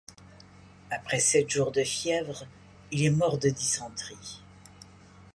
[0.89, 2.47] Après sept jours de fièvre,
[2.91, 4.41] il est mort de dysenterie.